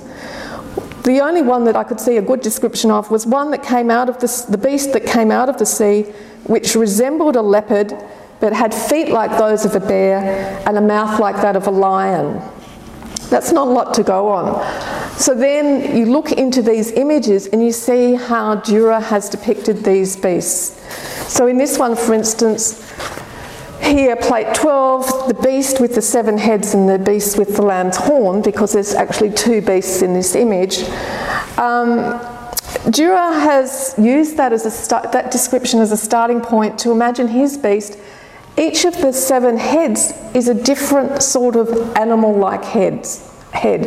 The 1.05 1.21
only 1.21 1.43
one 1.43 1.65
that 1.65 1.77
I 1.77 1.85
could 1.85 1.99
see 1.99 2.19
a 2.19 2.23
good 2.23 2.41
description 2.41 2.91
of 2.91 3.11
was 3.11 3.27
one 3.27 3.51
that 3.53 3.63
came 3.63 3.91
out 3.91 4.09
of 4.09 4.19
the, 4.19 4.47
the 4.51 4.59
beast 4.59 4.93
that 4.93 5.07
came 5.07 5.31
out 5.31 5.49
of 5.49 5.59
the 5.59 5.67
sea, 5.67 6.03
which 6.45 6.75
resembled 6.75 7.37
a 7.37 7.43
leopard 7.43 7.95
but 8.41 8.53
had 8.53 8.75
feet 8.75 9.09
like 9.11 9.39
those 9.39 9.65
of 9.65 9.75
a 9.75 9.81
bear 9.81 10.63
and 10.67 10.77
a 10.77 10.81
mouth 10.81 11.21
like 11.21 11.37
that 11.37 11.57
of 11.57 11.67
a 11.67 11.71
lion. 11.71 12.43
That's 13.29 13.53
not 13.53 13.69
a 13.69 13.71
lot 13.71 13.95
to 13.95 14.03
go 14.03 14.29
on. 14.29 14.61
So 15.17 15.35
then 15.35 15.97
you 15.97 16.07
look 16.07 16.33
into 16.33 16.63
these 16.63 16.91
images 16.93 17.47
and 17.49 17.63
you 17.63 17.71
see 17.71 18.15
how 18.15 18.57
Dürer 18.57 19.03
has 19.03 19.29
depicted 19.29 19.85
these 19.85 20.17
beasts. 20.17 20.81
So 21.33 21.47
in 21.47 21.59
this 21.59 21.79
one, 21.79 21.95
for 21.95 22.15
instance, 22.15 22.90
here, 23.83 24.17
plate 24.17 24.55
12, 24.55 25.29
the 25.29 25.35
beast 25.35 25.81
with 25.81 25.95
the 25.95 26.03
seven 26.03 26.39
heads 26.39 26.75
and 26.75 26.89
the 26.89 26.99
beast 26.99 27.39
with 27.39 27.57
the 27.57 27.63
lamb's 27.63 27.97
horn, 27.97 28.43
because 28.43 28.73
there's 28.73 28.95
actually 28.95 29.31
two 29.31 29.61
beasts 29.61 30.03
in 30.03 30.15
this 30.15 30.35
image. 30.35 30.83
Um, 31.59 32.21
Dürer 32.87 33.43
has 33.43 33.95
used 33.99 34.37
that 34.37 34.53
as 34.53 34.65
a 34.65 35.01
that 35.11 35.31
description 35.31 35.81
as 35.81 35.93
a 35.93 35.97
starting 35.97 36.41
point 36.41 36.79
to 36.81 36.93
imagine 36.93 37.29
his 37.29 37.59
beast. 37.59 37.99
Each 38.57 38.85
of 38.85 38.97
the 39.01 39.13
seven 39.13 39.57
heads 39.57 40.13
is 40.35 40.49
a 40.49 40.55
different 40.55 41.23
sort 41.23 41.57
of 41.57 41.69
animal-like 41.97 42.65
heads 42.65 43.31
head. 43.53 43.87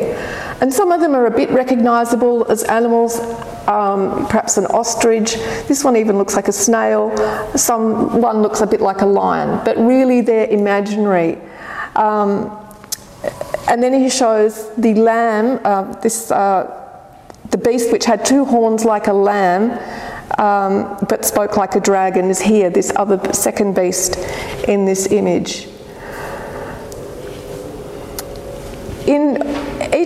And 0.62 0.73
some 0.73 0.91
of 0.91 1.01
them 1.01 1.15
are 1.15 1.25
a 1.25 1.31
bit 1.31 1.50
recognisable 1.50 2.50
as 2.51 2.63
animals, 2.63 3.19
um, 3.67 4.27
perhaps 4.27 4.58
an 4.58 4.65
ostrich. 4.67 5.36
This 5.67 5.84
one 5.84 5.96
even 5.96 6.17
looks 6.17 6.36
like 6.36 6.48
a 6.48 6.51
snail. 6.51 7.15
Some 7.58 8.22
one 8.22 8.41
looks 8.41 8.62
a 8.62 8.67
bit 8.67 8.82
like 8.82 9.01
a 9.01 9.05
lion, 9.05 9.63
but 9.63 9.77
really 9.77 10.22
they're 10.22 10.48
imaginary. 10.48 11.38
Um, 11.96 12.58
and 13.67 13.82
then 13.82 13.93
he 13.93 14.10
shows 14.10 14.74
the 14.75 14.93
lamb, 14.96 15.60
uh, 15.63 15.84
this 16.01 16.32
uh, 16.32 16.79
the 17.51 17.58
beast 17.58 17.91
which 17.91 18.05
had 18.05 18.25
two 18.25 18.46
horns 18.46 18.84
like 18.84 19.08
a 19.08 19.13
lamb, 19.13 19.72
um, 20.39 20.98
but 21.08 21.24
spoke 21.24 21.55
like 21.55 21.75
a 21.75 21.79
dragon, 21.79 22.29
is 22.29 22.41
here. 22.41 22.70
This 22.70 22.91
other 22.96 23.34
second 23.34 23.75
beast 23.75 24.17
in 24.67 24.86
this 24.86 25.08
image. 25.12 25.67
in 29.08 29.36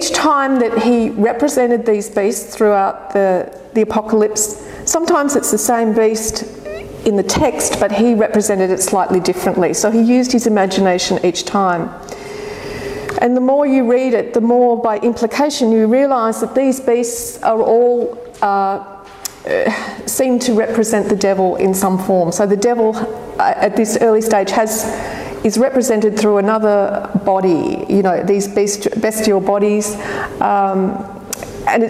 each 0.07 0.15
time 0.15 0.59
that 0.59 0.83
he 0.83 1.09
represented 1.09 1.85
these 1.85 2.09
beasts 2.09 2.55
throughout 2.55 3.11
the, 3.11 3.61
the 3.73 3.81
apocalypse, 3.81 4.65
sometimes 4.85 5.35
it's 5.35 5.51
the 5.51 5.57
same 5.57 5.93
beast 5.93 6.43
in 7.05 7.15
the 7.15 7.23
text, 7.23 7.79
but 7.79 7.91
he 7.91 8.13
represented 8.13 8.69
it 8.69 8.81
slightly 8.81 9.19
differently. 9.19 9.73
So 9.73 9.91
he 9.91 10.01
used 10.01 10.31
his 10.31 10.47
imagination 10.47 11.19
each 11.25 11.43
time. 11.45 11.89
And 13.21 13.35
the 13.35 13.41
more 13.41 13.65
you 13.65 13.89
read 13.89 14.13
it, 14.13 14.33
the 14.33 14.41
more 14.41 14.81
by 14.81 14.99
implication 14.99 15.71
you 15.71 15.87
realise 15.87 16.39
that 16.39 16.55
these 16.55 16.79
beasts 16.79 17.41
are 17.43 17.61
all 17.61 18.17
uh, 18.41 19.03
seem 20.05 20.39
to 20.39 20.53
represent 20.53 21.09
the 21.09 21.15
devil 21.15 21.55
in 21.57 21.73
some 21.73 21.97
form. 21.97 22.31
So 22.31 22.45
the 22.45 22.57
devil 22.57 22.95
uh, 23.39 23.53
at 23.55 23.75
this 23.75 23.97
early 24.01 24.21
stage 24.21 24.51
has 24.51 24.83
is 25.47 25.57
represented 25.57 26.19
through 26.19 26.37
another 26.37 27.09
body, 27.23 27.85
you 27.89 28.03
know, 28.03 28.21
these 28.21 28.47
bestial 28.49 29.39
bodies. 29.39 29.95
Um, 30.41 31.13
and 31.67 31.83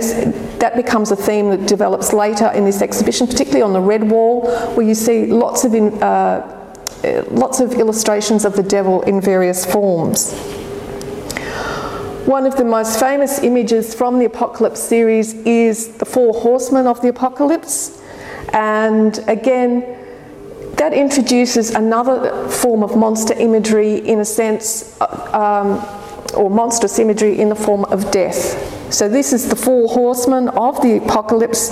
that 0.62 0.76
becomes 0.76 1.12
a 1.12 1.16
theme 1.16 1.50
that 1.50 1.68
develops 1.68 2.14
later 2.14 2.52
in 2.54 2.66
this 2.66 2.82
exhibition, 2.82 3.26
particularly 3.26 3.64
on 3.64 3.74
the 3.74 3.82
red 3.82 4.10
wall, 4.10 4.48
where 4.76 4.86
you 4.86 4.96
see 4.96 5.26
lots 5.26 5.64
of, 5.66 5.74
in, 5.74 6.02
uh, 6.02 7.26
lots 7.32 7.60
of 7.60 7.74
illustrations 7.74 8.46
of 8.46 8.56
the 8.56 8.64
devil 8.64 9.02
in 9.04 9.20
various 9.22 9.66
forms. 9.66 10.34
One 12.28 12.46
of 12.46 12.58
the 12.58 12.66
most 12.66 13.00
famous 13.00 13.40
images 13.40 13.96
from 13.96 14.20
the 14.20 14.26
Apocalypse 14.26 14.82
series 14.82 15.34
is 15.46 15.98
the 15.98 16.06
Four 16.06 16.34
Horsemen 16.34 16.86
of 16.86 17.02
the 17.02 17.08
Apocalypse. 17.08 18.02
And 18.54 19.18
again, 19.28 19.97
that 20.77 20.93
introduces 20.93 21.72
another 21.72 22.48
form 22.50 22.84
of 22.84 22.96
monster 22.96 23.34
imagery 23.34 23.98
in 23.98 24.19
a 24.19 24.25
sense, 24.25 25.00
um, 25.34 25.84
or 26.36 26.50
monstrous 26.50 27.00
imagery 27.00 27.39
in 27.39 27.50
the 27.50 27.55
form 27.55 27.84
of 27.86 28.10
death. 28.12 28.93
So 28.93 29.10
this 29.10 29.34
is 29.34 29.50
the 29.50 29.55
four 29.55 29.89
horsemen 29.89 30.50
of 30.50 30.81
the 30.81 30.98
apocalypse, 30.98 31.72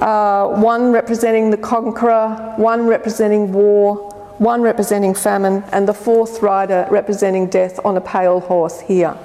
uh, 0.00 0.48
one 0.56 0.92
representing 0.92 1.50
the 1.50 1.56
conqueror, 1.56 2.54
one 2.56 2.86
representing 2.86 3.52
war, 3.52 4.12
one 4.38 4.60
representing 4.60 5.14
famine, 5.14 5.64
and 5.72 5.88
the 5.88 5.94
fourth 5.94 6.42
rider 6.42 6.86
representing 6.90 7.48
death 7.48 7.80
on 7.84 7.96
a 7.96 8.00
pale 8.00 8.40
horse 8.40 8.80
here. 8.80 9.16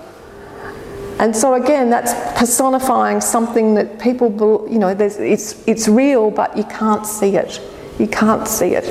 And 1.20 1.36
so 1.36 1.56
again, 1.56 1.90
that's 1.90 2.14
personifying 2.40 3.20
something 3.22 3.76
that 3.76 4.00
people, 4.00 4.66
you 4.70 4.80
know, 4.80 4.88
it's, 4.88 5.68
it's 5.68 5.88
real, 5.88 6.32
but 6.32 6.56
you 6.56 6.64
can't 6.64 7.06
see 7.06 7.36
it. 7.36 7.60
You 8.00 8.08
can't 8.08 8.48
see 8.48 8.76
it. 8.76 8.86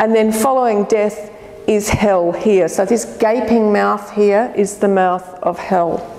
And 0.00 0.14
then 0.14 0.32
following 0.32 0.84
death 0.84 1.32
is 1.66 1.88
hell 1.88 2.32
here. 2.32 2.68
So 2.68 2.84
this 2.84 3.04
gaping 3.18 3.72
mouth 3.72 4.14
here 4.14 4.52
is 4.56 4.78
the 4.78 4.88
mouth 4.88 5.34
of 5.42 5.58
hell. 5.58 6.14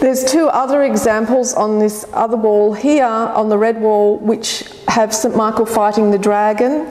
There's 0.00 0.24
two 0.24 0.46
other 0.48 0.84
examples 0.84 1.54
on 1.54 1.78
this 1.78 2.06
other 2.12 2.36
wall 2.36 2.72
here, 2.72 3.04
on 3.04 3.48
the 3.48 3.58
red 3.58 3.80
wall, 3.80 4.18
which 4.18 4.64
have 4.88 5.14
St. 5.14 5.36
Michael 5.36 5.66
fighting 5.66 6.10
the 6.10 6.18
dragon. 6.18 6.86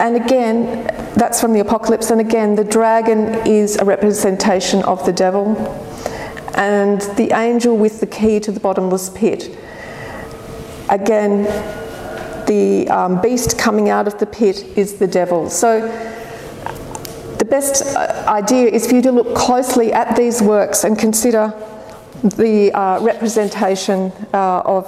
And 0.00 0.16
again, 0.16 0.84
that's 1.14 1.40
from 1.40 1.52
the 1.52 1.60
Apocalypse. 1.60 2.10
And 2.10 2.20
again, 2.20 2.54
the 2.54 2.64
dragon 2.64 3.46
is 3.46 3.76
a 3.76 3.84
representation 3.84 4.82
of 4.82 5.04
the 5.06 5.12
devil. 5.12 5.56
And 6.54 7.02
the 7.16 7.30
angel 7.34 7.76
with 7.76 8.00
the 8.00 8.06
key 8.06 8.40
to 8.40 8.50
the 8.50 8.60
bottomless 8.60 9.10
pit 9.10 9.56
again, 10.92 11.44
the 12.46 12.88
um, 12.88 13.20
beast 13.20 13.58
coming 13.58 13.88
out 13.88 14.06
of 14.06 14.18
the 14.18 14.26
pit 14.26 14.64
is 14.76 14.96
the 14.96 15.06
devil. 15.06 15.48
So 15.48 15.80
the 17.38 17.44
best 17.44 17.96
uh, 17.96 18.24
idea 18.28 18.68
is 18.68 18.86
for 18.86 18.94
you 18.94 19.02
to 19.02 19.12
look 19.12 19.34
closely 19.34 19.92
at 19.92 20.16
these 20.16 20.42
works 20.42 20.84
and 20.84 20.98
consider 20.98 21.52
the 22.22 22.70
uh, 22.72 23.00
representation 23.00 24.12
uh, 24.32 24.60
of, 24.64 24.86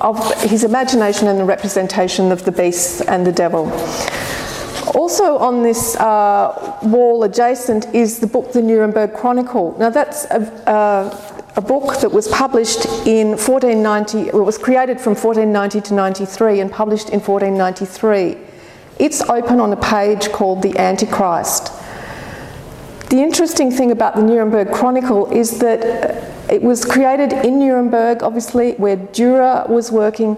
of 0.00 0.42
his 0.42 0.64
imagination 0.64 1.28
and 1.28 1.38
the 1.38 1.44
representation 1.44 2.32
of 2.32 2.44
the 2.44 2.52
beast 2.52 3.02
and 3.08 3.26
the 3.26 3.32
devil. 3.32 3.66
Also 4.94 5.38
on 5.38 5.62
this 5.62 5.96
uh, 5.96 6.78
wall 6.84 7.22
adjacent 7.24 7.94
is 7.94 8.18
the 8.18 8.26
book 8.26 8.52
The 8.52 8.62
Nuremberg 8.62 9.14
Chronicle. 9.14 9.76
Now 9.78 9.90
that's 9.90 10.24
a, 10.26 11.29
a 11.56 11.60
book 11.60 12.00
that 12.00 12.12
was 12.12 12.28
published 12.28 12.84
in 13.06 13.28
1490, 13.30 14.28
it 14.28 14.34
was 14.34 14.56
created 14.56 15.00
from 15.00 15.14
1490 15.14 15.80
to 15.88 15.94
93 15.94 16.60
and 16.60 16.70
published 16.70 17.10
in 17.10 17.20
1493. 17.20 18.38
It's 18.98 19.22
open 19.22 19.60
on 19.60 19.72
a 19.72 19.76
page 19.76 20.30
called 20.30 20.62
The 20.62 20.76
Antichrist. 20.78 21.72
The 23.08 23.20
interesting 23.20 23.72
thing 23.72 23.90
about 23.90 24.14
the 24.14 24.22
Nuremberg 24.22 24.70
Chronicle 24.70 25.32
is 25.32 25.58
that 25.58 26.30
it 26.48 26.62
was 26.62 26.84
created 26.84 27.32
in 27.32 27.58
Nuremberg, 27.58 28.22
obviously, 28.22 28.74
where 28.74 28.96
Dürer 28.96 29.68
was 29.68 29.90
working. 29.90 30.36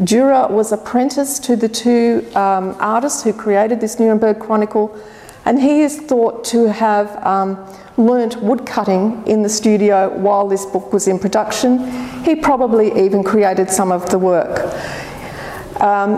Dürer 0.00 0.50
was 0.50 0.72
apprentice 0.72 1.38
to 1.40 1.56
the 1.56 1.68
two 1.68 2.26
um, 2.34 2.76
artists 2.80 3.22
who 3.22 3.32
created 3.32 3.80
this 3.80 3.98
Nuremberg 4.00 4.38
Chronicle, 4.38 4.98
and 5.44 5.60
he 5.60 5.82
is 5.82 6.00
thought 6.00 6.44
to 6.44 6.72
have 6.72 7.14
um, 7.24 7.58
learnt 7.96 8.36
woodcutting 8.42 9.26
in 9.26 9.42
the 9.42 9.48
studio 9.48 10.08
while 10.16 10.48
this 10.48 10.64
book 10.66 10.92
was 10.92 11.06
in 11.06 11.18
production. 11.18 11.90
He 12.24 12.34
probably 12.34 13.04
even 13.04 13.22
created 13.22 13.70
some 13.70 13.92
of 13.92 14.08
the 14.10 14.18
work. 14.18 14.60
Um, 15.80 16.14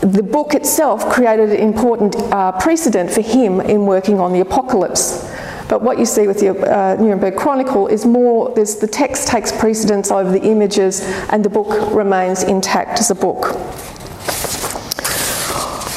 the 0.00 0.22
book 0.22 0.54
itself 0.54 1.08
created 1.08 1.50
an 1.50 1.56
important 1.56 2.14
uh, 2.16 2.52
precedent 2.52 3.10
for 3.10 3.22
him 3.22 3.60
in 3.60 3.86
working 3.86 4.20
on 4.20 4.32
the 4.32 4.40
apocalypse. 4.40 5.30
But 5.68 5.80
what 5.80 5.98
you 5.98 6.04
see 6.04 6.26
with 6.26 6.40
the 6.40 6.50
uh, 6.50 6.96
Nuremberg 7.00 7.36
Chronicle 7.36 7.86
is 7.86 8.04
more, 8.04 8.54
the 8.54 8.88
text 8.90 9.28
takes 9.28 9.50
precedence 9.50 10.10
over 10.10 10.30
the 10.30 10.42
images 10.42 11.00
and 11.30 11.42
the 11.42 11.48
book 11.48 11.94
remains 11.94 12.42
intact 12.42 13.00
as 13.00 13.10
a 13.10 13.14
book. 13.14 13.56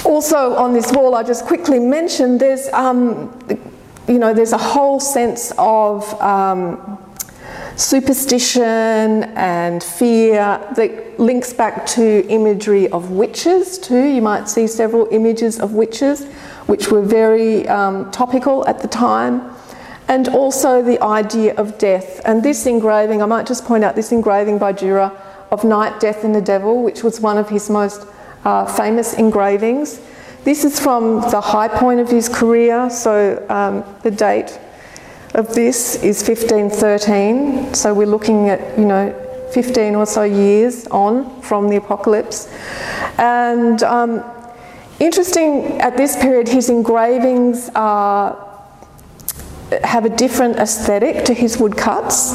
Also 0.08 0.56
on 0.56 0.74
this 0.74 0.92
wall, 0.94 1.16
I 1.16 1.24
just 1.24 1.46
quickly 1.46 1.80
mentioned 1.80 2.40
there's 2.40 2.68
um, 2.74 3.30
you 4.08 4.20
know, 4.20 4.34
there's 4.34 4.54
a 4.54 4.58
whole 4.58 5.02
sense 5.02 5.52
of 5.58 6.10
um, 6.22 6.98
superstition 7.76 9.24
and 9.36 9.84
fear 9.84 10.60
that 10.76 11.20
links 11.20 11.52
back 11.52 11.86
to 11.88 12.26
imagery 12.30 12.88
of 12.90 13.12
witches 13.12 13.78
too. 13.78 14.06
You 14.06 14.22
might 14.22 14.48
see 14.48 14.66
several 14.66 15.10
images 15.12 15.60
of 15.60 15.74
witches, 15.74 16.26
which 16.68 16.90
were 16.90 17.02
very 17.02 17.68
um, 17.68 18.10
topical 18.12 18.66
at 18.66 18.82
the 18.82 18.88
time. 18.88 19.54
And 20.08 20.30
also 20.30 20.82
the 20.82 21.04
idea 21.04 21.54
of 21.56 21.78
death. 21.78 22.22
And 22.24 22.42
this 22.42 22.66
engraving, 22.66 23.22
I 23.22 23.26
might 23.26 23.46
just 23.46 23.66
point 23.66 23.84
out 23.84 23.96
this 23.96 24.14
engraving 24.14 24.58
by 24.58 24.72
Dürer 24.72 25.14
of 25.52 25.66
Knight, 25.66 26.00
Death 26.00 26.24
and 26.24 26.34
the 26.34 26.42
Devil, 26.42 26.82
which 26.82 27.04
was 27.04 27.20
one 27.20 27.38
of 27.38 27.50
his 27.50 27.70
most 27.70 28.08
uh, 28.44 28.65
famous 28.65 29.13
engravings. 29.13 30.00
This 30.44 30.63
is 30.63 30.79
from 30.79 31.22
the 31.29 31.41
high 31.41 31.67
point 31.67 32.00
of 32.00 32.10
his 32.10 32.29
career, 32.29 32.89
so 32.89 33.46
um, 33.50 33.84
the 34.03 34.12
date 34.12 34.60
of 35.34 35.53
this 35.53 35.96
is 36.03 36.22
1513. 36.27 37.74
So 37.74 37.94
we're 37.94 38.08
looking 38.08 38.50
at, 38.50 38.77
you 38.77 38.86
know, 38.86 39.13
15 39.51 39.96
or 39.96 40.06
so 40.06 40.24
years 40.24 40.88
on 40.88 41.41
from 41.41 41.70
the 41.70 41.75
apocalypse. 41.75 42.48
And 43.17 43.82
um, 43.84 44.24
interesting 45.00 45.82
at 45.82 45.98
this 45.98 46.15
period, 46.15 46.48
his 46.48 46.70
engravings 46.70 47.70
are 47.75 48.44
have 49.84 50.06
a 50.06 50.10
different 50.10 50.56
aesthetic 50.58 51.25
to 51.25 51.34
his 51.34 51.58
woodcuts. 51.58 52.32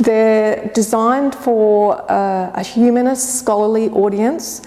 They're 0.00 0.70
designed 0.74 1.34
for 1.34 2.00
uh, 2.10 2.50
a 2.54 2.62
humanist 2.62 3.38
scholarly 3.38 3.88
audience 3.88 4.60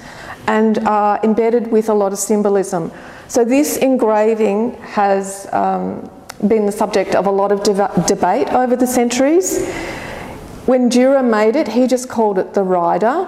and 0.48 0.80
are 0.88 1.20
embedded 1.24 1.72
with 1.72 1.89
a 1.89 1.94
lot 1.94 2.13
of 2.13 2.20
symbolism. 2.20 2.92
So 3.27 3.44
this 3.44 3.77
engraving 3.77 4.74
has 4.75 5.48
um, 5.51 6.10
been 6.48 6.66
the 6.66 6.72
subject 6.72 7.16
of 7.16 7.27
a 7.27 7.32
lot 7.32 7.51
of 7.51 7.63
debate 8.08 8.50
over 8.54 8.75
the 8.75 8.88
centuries. 8.88 9.68
When 10.66 10.89
Dürer 10.89 11.27
made 11.27 11.56
it, 11.56 11.68
he 11.68 11.88
just 11.88 12.10
called 12.10 12.39
it 12.39 12.54
the 12.54 12.63
Rider, 12.63 13.27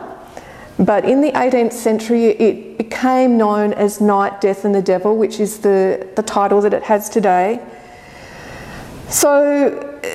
but 0.77 1.03
in 1.03 1.21
the 1.21 1.31
18th 1.33 1.73
century, 1.73 2.27
it 2.27 2.77
became 2.77 3.37
known 3.37 3.73
as 3.73 3.99
Knight, 3.99 4.39
Death 4.39 4.63
and 4.63 4.73
the 4.73 4.81
Devil, 4.81 5.17
which 5.17 5.39
is 5.39 5.59
the, 5.59 6.07
the 6.15 6.23
title 6.23 6.61
that 6.61 6.73
it 6.73 6.83
has 6.83 7.09
today. 7.09 7.59
So, 9.09 9.77
uh, 9.77 10.07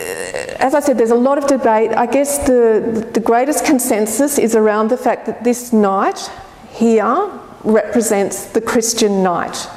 as 0.59 0.75
I 0.75 0.81
said, 0.81 0.97
there's 0.97 1.11
a 1.11 1.17
lot 1.17 1.37
of 1.37 1.47
debate. 1.47 1.91
I 1.91 2.07
guess 2.07 2.47
the, 2.47 3.11
the 3.13 3.21
greatest 3.21 3.67
consensus 3.67 4.39
is 4.39 4.55
around 4.55 4.89
the 4.89 4.97
fact 4.97 5.27
that 5.27 5.45
this 5.45 5.73
knight 5.73 6.31
here 6.75 7.31
represents 7.63 8.47
the 8.47 8.61
Christian 8.61 9.23
knight. 9.23 9.69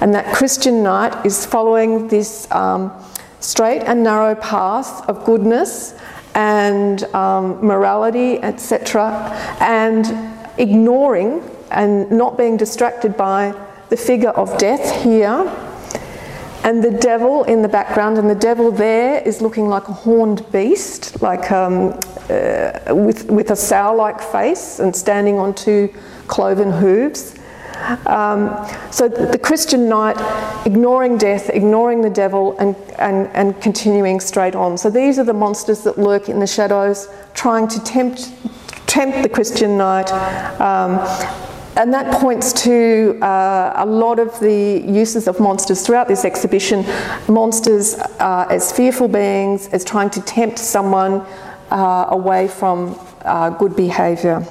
And 0.00 0.14
that 0.14 0.34
Christian 0.34 0.82
knight 0.82 1.24
is 1.24 1.46
following 1.46 2.08
this 2.08 2.50
um, 2.50 2.92
straight 3.40 3.82
and 3.82 4.02
narrow 4.02 4.34
path 4.34 5.08
of 5.08 5.24
goodness 5.24 5.94
and 6.34 7.04
um, 7.14 7.64
morality, 7.64 8.42
etc., 8.42 9.30
and 9.60 10.06
ignoring 10.58 11.42
and 11.70 12.10
not 12.10 12.36
being 12.36 12.56
distracted 12.56 13.16
by 13.16 13.54
the 13.88 13.96
figure 13.96 14.30
of 14.30 14.56
death 14.58 15.02
here 15.02 15.71
and 16.64 16.82
the 16.82 16.90
devil 16.90 17.44
in 17.44 17.62
the 17.62 17.68
background, 17.68 18.18
and 18.18 18.30
the 18.30 18.34
devil 18.34 18.70
there 18.70 19.20
is 19.22 19.40
looking 19.40 19.68
like 19.68 19.88
a 19.88 19.92
horned 19.92 20.50
beast, 20.52 21.20
like 21.20 21.50
um, 21.50 21.98
uh, 22.30 22.94
with, 22.94 23.30
with 23.30 23.50
a 23.50 23.56
sow 23.56 23.94
like 23.94 24.20
face 24.20 24.78
and 24.78 24.94
standing 24.94 25.38
on 25.38 25.54
two 25.54 25.92
cloven 26.28 26.70
hooves. 26.70 27.34
Um, 28.06 28.64
so 28.92 29.08
the 29.08 29.38
Christian 29.38 29.88
knight 29.88 30.16
ignoring 30.64 31.18
death, 31.18 31.50
ignoring 31.50 32.00
the 32.00 32.10
devil, 32.10 32.56
and, 32.58 32.76
and, 32.98 33.26
and 33.28 33.60
continuing 33.60 34.20
straight 34.20 34.54
on. 34.54 34.78
So 34.78 34.88
these 34.88 35.18
are 35.18 35.24
the 35.24 35.32
monsters 35.32 35.82
that 35.82 35.98
lurk 35.98 36.28
in 36.28 36.38
the 36.38 36.46
shadows, 36.46 37.08
trying 37.34 37.66
to 37.68 37.82
tempt, 37.82 38.30
tempt 38.86 39.22
the 39.22 39.28
Christian 39.28 39.76
knight. 39.76 40.12
Um, 40.60 41.00
and 41.76 41.92
that 41.94 42.12
points 42.20 42.52
to 42.64 43.18
uh, 43.22 43.72
a 43.76 43.86
lot 43.86 44.18
of 44.18 44.38
the 44.40 44.84
uses 44.86 45.26
of 45.26 45.40
monsters 45.40 45.86
throughout 45.86 46.06
this 46.06 46.24
exhibition. 46.24 46.84
Monsters 47.28 47.94
uh, 47.94 48.46
as 48.50 48.72
fearful 48.72 49.08
beings, 49.08 49.68
as 49.68 49.84
trying 49.84 50.10
to 50.10 50.20
tempt 50.22 50.58
someone 50.58 51.24
uh, 51.70 52.06
away 52.10 52.48
from 52.48 52.98
uh, 53.24 53.50
good 53.50 53.74
behaviour. 53.74 54.46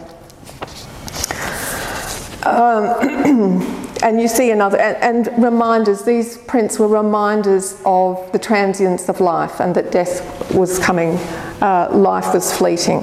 Um, 2.43 3.61
and 4.03 4.19
you 4.19 4.27
see 4.27 4.49
another, 4.49 4.79
and, 4.79 5.27
and, 5.27 5.43
reminders, 5.43 6.03
these 6.03 6.37
prints 6.37 6.79
were 6.79 6.87
reminders 6.87 7.79
of 7.85 8.31
the 8.31 8.39
transience 8.39 9.09
of 9.09 9.21
life 9.21 9.59
and 9.59 9.75
that 9.75 9.91
death 9.91 10.55
was 10.55 10.79
coming, 10.79 11.17
uh, 11.61 11.87
life 11.91 12.33
was 12.33 12.51
fleeting. 12.51 13.01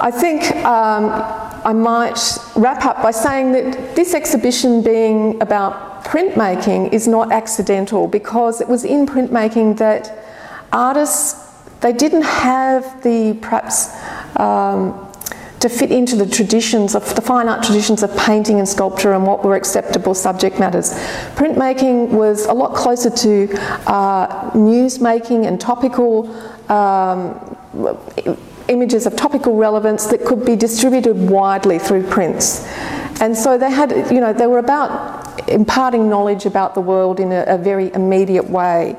I 0.00 0.10
think 0.12 0.54
um, 0.64 1.06
I 1.68 1.74
might 1.74 2.18
wrap 2.56 2.86
up 2.86 3.02
by 3.02 3.10
saying 3.10 3.52
that 3.52 3.94
this 3.94 4.14
exhibition 4.14 4.82
being 4.82 5.38
about 5.42 6.02
printmaking 6.02 6.94
is 6.94 7.06
not 7.06 7.30
accidental 7.30 8.08
because 8.08 8.62
it 8.62 8.68
was 8.68 8.86
in 8.86 9.04
printmaking 9.04 9.76
that 9.76 10.10
artists 10.72 11.44
they 11.80 11.92
didn't 11.92 12.22
have 12.22 13.02
the 13.02 13.36
perhaps 13.42 13.94
um, 14.36 15.12
to 15.60 15.68
fit 15.68 15.92
into 15.92 16.16
the 16.16 16.24
traditions 16.26 16.94
of 16.94 17.14
the 17.14 17.20
fine 17.20 17.48
art 17.50 17.62
traditions 17.62 18.02
of 18.02 18.16
painting 18.16 18.58
and 18.58 18.66
sculpture 18.66 19.12
and 19.12 19.26
what 19.26 19.44
were 19.44 19.54
acceptable 19.54 20.14
subject 20.14 20.58
matters. 20.58 20.94
Printmaking 21.34 22.08
was 22.08 22.46
a 22.46 22.52
lot 22.54 22.74
closer 22.74 23.10
to 23.10 23.46
uh, 23.86 24.50
news 24.54 25.00
making 25.00 25.44
and 25.44 25.60
topical 25.60 26.34
um, 26.70 27.38
images 28.68 29.06
of 29.06 29.16
topical 29.16 29.56
relevance 29.56 30.06
that 30.06 30.24
could 30.24 30.44
be 30.44 30.56
distributed 30.56 31.16
widely 31.16 31.78
through 31.78 32.06
prints. 32.06 32.66
And 33.20 33.36
so 33.36 33.58
they 33.58 33.70
had, 33.70 33.90
you 34.12 34.20
know, 34.20 34.32
they 34.32 34.46
were 34.46 34.58
about 34.58 35.48
imparting 35.48 36.08
knowledge 36.08 36.46
about 36.46 36.74
the 36.74 36.80
world 36.80 37.20
in 37.20 37.32
a, 37.32 37.44
a 37.46 37.58
very 37.58 37.92
immediate 37.94 38.48
way. 38.48 38.96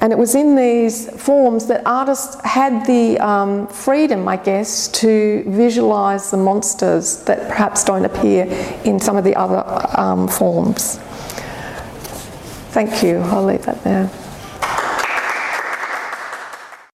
And 0.00 0.12
it 0.12 0.18
was 0.18 0.34
in 0.34 0.56
these 0.56 1.08
forms 1.10 1.66
that 1.68 1.86
artists 1.86 2.36
had 2.44 2.84
the 2.86 3.20
um, 3.20 3.68
freedom, 3.68 4.26
I 4.26 4.36
guess, 4.36 4.88
to 4.88 5.44
visualise 5.46 6.32
the 6.32 6.38
monsters 6.38 7.22
that 7.24 7.46
perhaps 7.46 7.84
don't 7.84 8.04
appear 8.04 8.46
in 8.84 8.98
some 8.98 9.16
of 9.16 9.22
the 9.22 9.36
other 9.36 9.62
um, 9.96 10.26
forms. 10.26 10.98
Thank 12.72 13.02
you. 13.04 13.18
I'll 13.18 13.44
leave 13.44 13.64
that 13.66 13.84
there. 13.84 14.10